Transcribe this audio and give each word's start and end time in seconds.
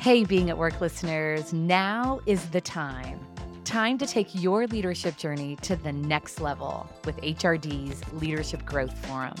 Hey, 0.00 0.22
being 0.22 0.48
at 0.48 0.56
work 0.56 0.80
listeners, 0.80 1.52
now 1.52 2.20
is 2.24 2.50
the 2.50 2.60
time. 2.60 3.18
Time 3.64 3.98
to 3.98 4.06
take 4.06 4.28
your 4.32 4.68
leadership 4.68 5.16
journey 5.16 5.56
to 5.62 5.74
the 5.74 5.90
next 5.90 6.40
level 6.40 6.88
with 7.04 7.16
HRD's 7.16 8.12
Leadership 8.12 8.64
Growth 8.64 8.96
Forum. 9.06 9.34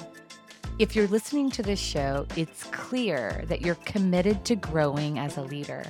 If 0.80 0.96
you're 0.96 1.06
listening 1.06 1.48
to 1.50 1.62
this 1.62 1.78
show, 1.78 2.26
it's 2.34 2.64
clear 2.64 3.44
that 3.46 3.62
you're 3.62 3.76
committed 3.76 4.44
to 4.46 4.56
growing 4.56 5.20
as 5.20 5.36
a 5.36 5.42
leader. 5.42 5.84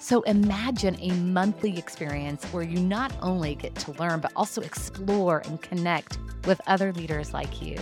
So 0.00 0.20
imagine 0.22 1.00
a 1.00 1.12
monthly 1.12 1.78
experience 1.78 2.44
where 2.52 2.62
you 2.62 2.80
not 2.80 3.10
only 3.22 3.54
get 3.54 3.74
to 3.76 3.92
learn, 3.92 4.20
but 4.20 4.32
also 4.36 4.60
explore 4.60 5.40
and 5.46 5.62
connect 5.62 6.18
with 6.44 6.60
other 6.66 6.92
leaders 6.92 7.32
like 7.32 7.62
you. 7.62 7.78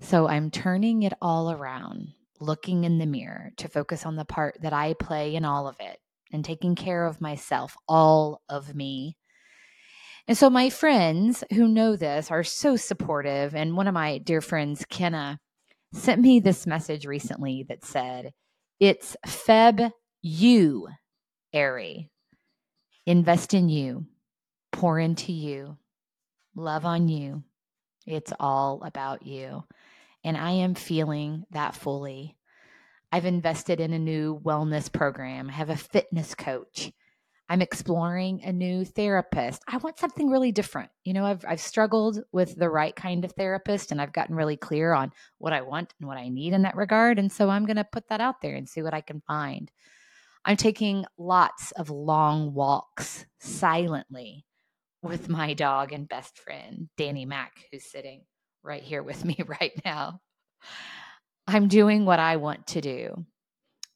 So 0.00 0.28
I'm 0.28 0.50
turning 0.50 1.02
it 1.02 1.14
all 1.22 1.50
around, 1.50 2.12
looking 2.40 2.84
in 2.84 2.98
the 2.98 3.06
mirror 3.06 3.52
to 3.56 3.68
focus 3.68 4.04
on 4.04 4.16
the 4.16 4.24
part 4.24 4.58
that 4.60 4.72
I 4.72 4.94
play 4.94 5.34
in 5.34 5.44
all 5.44 5.66
of 5.66 5.76
it 5.80 5.98
and 6.32 6.44
taking 6.44 6.74
care 6.74 7.06
of 7.06 7.20
myself, 7.20 7.76
all 7.88 8.42
of 8.48 8.74
me, 8.74 9.16
and 10.26 10.38
so 10.38 10.48
my 10.48 10.70
friends 10.70 11.44
who 11.52 11.68
know 11.68 11.96
this 11.96 12.30
are 12.30 12.44
so 12.44 12.76
supportive. 12.76 13.54
And 13.54 13.76
one 13.76 13.88
of 13.88 13.94
my 13.94 14.18
dear 14.18 14.40
friends, 14.40 14.84
Kenna, 14.88 15.38
sent 15.92 16.20
me 16.20 16.40
this 16.40 16.66
message 16.66 17.06
recently 17.06 17.64
that 17.68 17.84
said, 17.84 18.32
It's 18.80 19.16
Feb 19.26 19.90
you, 20.22 20.88
Ari. 21.52 22.10
Invest 23.06 23.52
in 23.52 23.68
you, 23.68 24.06
pour 24.72 24.98
into 24.98 25.32
you, 25.32 25.76
love 26.56 26.86
on 26.86 27.08
you. 27.08 27.44
It's 28.06 28.32
all 28.40 28.82
about 28.82 29.26
you. 29.26 29.64
And 30.24 30.38
I 30.38 30.52
am 30.52 30.74
feeling 30.74 31.44
that 31.50 31.76
fully. 31.76 32.36
I've 33.12 33.26
invested 33.26 33.78
in 33.78 33.92
a 33.92 33.98
new 33.98 34.40
wellness 34.40 34.90
program, 34.90 35.50
I 35.50 35.52
have 35.52 35.70
a 35.70 35.76
fitness 35.76 36.34
coach. 36.34 36.92
I'm 37.48 37.60
exploring 37.60 38.40
a 38.42 38.52
new 38.52 38.84
therapist. 38.84 39.62
I 39.68 39.76
want 39.76 39.98
something 39.98 40.30
really 40.30 40.50
different. 40.50 40.90
You 41.04 41.12
know, 41.12 41.26
I've 41.26 41.44
I've 41.46 41.60
struggled 41.60 42.20
with 42.32 42.56
the 42.56 42.70
right 42.70 42.96
kind 42.96 43.24
of 43.24 43.32
therapist 43.32 43.92
and 43.92 44.00
I've 44.00 44.14
gotten 44.14 44.34
really 44.34 44.56
clear 44.56 44.92
on 44.92 45.12
what 45.38 45.52
I 45.52 45.60
want 45.60 45.92
and 46.00 46.08
what 46.08 46.16
I 46.16 46.28
need 46.28 46.54
in 46.54 46.62
that 46.62 46.76
regard 46.76 47.18
and 47.18 47.30
so 47.30 47.50
I'm 47.50 47.66
going 47.66 47.76
to 47.76 47.84
put 47.84 48.08
that 48.08 48.20
out 48.20 48.40
there 48.40 48.54
and 48.54 48.68
see 48.68 48.82
what 48.82 48.94
I 48.94 49.02
can 49.02 49.20
find. 49.26 49.70
I'm 50.44 50.56
taking 50.56 51.04
lots 51.18 51.72
of 51.72 51.90
long 51.90 52.54
walks 52.54 53.26
silently 53.40 54.44
with 55.02 55.28
my 55.28 55.54
dog 55.54 55.92
and 55.92 56.08
best 56.08 56.38
friend, 56.38 56.88
Danny 56.96 57.26
Mack, 57.26 57.52
who's 57.70 57.90
sitting 57.90 58.22
right 58.62 58.82
here 58.82 59.02
with 59.02 59.24
me 59.24 59.38
right 59.46 59.72
now. 59.84 60.20
I'm 61.46 61.68
doing 61.68 62.06
what 62.06 62.20
I 62.20 62.36
want 62.36 62.66
to 62.68 62.80
do 62.80 63.26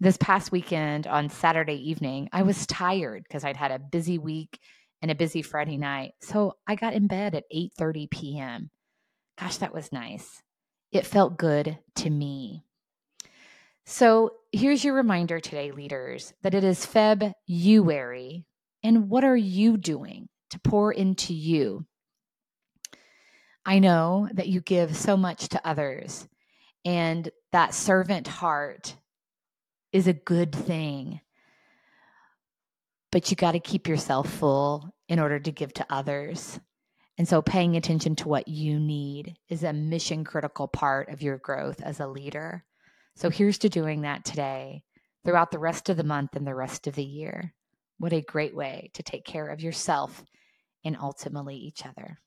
this 0.01 0.17
past 0.17 0.53
weekend 0.53 1.07
on 1.07 1.29
Saturday 1.29 1.91
evening, 1.91 2.29
I 2.33 2.43
was 2.43 2.67
tired 2.67 3.25
because 3.25 3.45
I'd 3.45 3.57
had 3.57 3.73
a 3.73 3.79
busy 3.79 4.19
week 4.19 4.61
and 5.03 5.11
a 5.11 5.17
busy 5.17 5.43
Friday 5.43 5.77
night. 5.77 6.13
So 6.21 6.55
I 6.67 6.75
got 6.75 6.95
in 6.95 7.07
bed 7.07 7.35
at 7.35 7.51
8:30 7.55 8.11
p.m. 8.11 8.71
Gosh, 9.39 9.59
that 9.59 9.75
was 9.75 9.93
nice. 9.93 10.43
It 10.93 11.07
felt 11.07 11.39
good 11.39 11.79
to 11.97 12.11
me. 12.11 12.65
So 13.87 14.33
here's 14.53 14.85
your 14.85 14.95
reminder 14.95 15.41
today, 15.41 15.71
leaders, 15.71 16.33
that 16.43 16.55
it 16.55 16.65
is 16.65 16.87
February. 16.87 18.45
And 18.83 19.09
what 19.09 19.25
are 19.25 19.37
you 19.37 19.77
doing 19.77 20.29
to 20.51 20.61
pour 20.61 20.93
into 20.93 21.35
you? 21.35 21.87
I 23.65 23.81
know 23.81 24.29
that 24.33 24.49
you 24.49 24.61
give 24.61 24.97
so 24.97 25.17
much 25.17 25.49
to 25.49 25.67
others, 25.67 26.27
and 26.85 27.29
that 27.53 27.75
servant 27.75 28.27
heart 28.27 28.97
is 29.93 30.07
a 30.07 30.13
good 30.13 30.55
thing. 30.55 31.21
But 33.11 33.31
you 33.31 33.37
got 33.37 33.53
to 33.53 33.61
keep 33.61 33.89
yourself 33.89 34.29
full 34.29 34.95
in 35.09 35.19
order 35.19 35.41
to 35.41 35.53
give 35.53 35.73
to 35.75 35.87
others. 35.89 36.61
And 37.17 37.27
so 37.27 37.43
paying 37.43 37.77
attention 37.77 38.15
to 38.17 38.29
what 38.29 38.49
you 38.49 38.79
need 38.79 39.37
is 39.49 39.65
a 39.65 39.73
mission 39.73 40.25
critical 40.25 40.69
part 40.69 41.09
of 41.09 41.23
your 41.23 41.39
growth 41.39 41.81
as 41.83 42.01
a 42.01 42.07
leader. 42.07 42.65
So 43.17 43.31
here's 43.31 43.59
to 43.59 43.69
doing 43.69 44.03
that 44.03 44.25
today, 44.25 44.85
throughout 45.25 45.51
the 45.51 45.59
rest 45.59 45.89
of 45.89 45.97
the 45.97 46.05
month 46.05 46.37
and 46.37 46.47
the 46.47 46.55
rest 46.55 46.87
of 46.87 46.95
the 46.95 47.05
year. 47.05 47.55
What 47.99 48.13
a 48.13 48.21
great 48.21 48.55
way 48.55 48.91
to 48.95 49.03
take 49.03 49.25
care 49.25 49.49
of 49.49 49.61
yourself 49.61 50.23
and 50.85 50.97
ultimately 50.97 51.57
each 51.57 51.85
other. 51.85 52.21